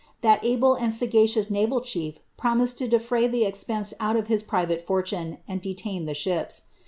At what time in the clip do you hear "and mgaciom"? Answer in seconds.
0.73-1.51